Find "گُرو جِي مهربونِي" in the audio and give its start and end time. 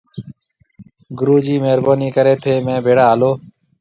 1.19-2.09